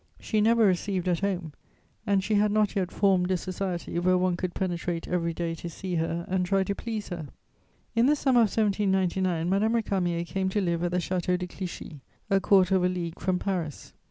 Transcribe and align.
She 0.19 0.41
never 0.41 0.65
received 0.65 1.07
at 1.07 1.19
home 1.19 1.53
and 2.07 2.23
she 2.23 2.33
had 2.33 2.51
not 2.51 2.75
yet 2.75 2.91
formed 2.91 3.29
a 3.29 3.37
society 3.37 3.99
where 3.99 4.17
one 4.17 4.35
could 4.35 4.55
penetrate 4.55 5.07
every 5.07 5.31
day 5.31 5.53
to 5.53 5.69
see 5.69 5.93
her 5.93 6.25
and 6.27 6.43
try 6.43 6.63
to 6.63 6.73
please 6.73 7.09
her. 7.09 7.27
[Sidenote: 7.29 7.29
Lucien 7.29 7.35
Bonaparte.] 7.53 7.99
"In 7.99 8.05
the 8.07 8.15
summer 8.15 8.39
of 8.39 9.45
1799, 9.45 9.49
Madame 9.51 9.73
Récamier 9.73 10.25
came 10.25 10.49
to 10.49 10.59
live 10.59 10.83
at 10.83 10.89
the 10.89 10.97
Château 10.97 11.37
de 11.37 11.45
Clichy, 11.45 12.01
a 12.31 12.39
quarter 12.39 12.77
of 12.77 12.83
a 12.83 12.89
league 12.89 13.19
from 13.19 13.37
Paris. 13.37 13.93